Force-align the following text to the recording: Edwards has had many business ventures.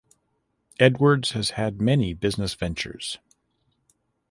Edwards 0.79 1.33
has 1.33 1.51
had 1.51 1.79
many 1.79 2.15
business 2.15 2.55
ventures. 2.55 3.19